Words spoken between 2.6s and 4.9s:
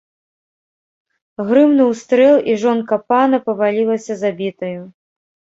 жонка пана павалілася забітаю.